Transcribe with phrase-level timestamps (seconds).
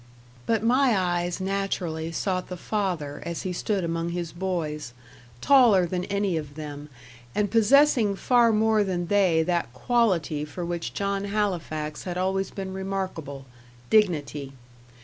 [0.47, 4.93] But my eyes naturally sought the father as he stood among his boys,
[5.41, 6.89] taller than any of them,
[7.35, 12.73] and possessing far more than they that quality for which John Halifax had always been
[12.73, 13.45] remarkable
[13.91, 14.53] dignity.